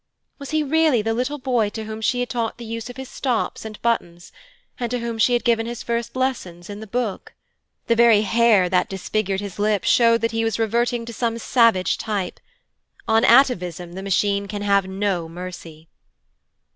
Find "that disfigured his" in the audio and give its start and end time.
8.67-9.59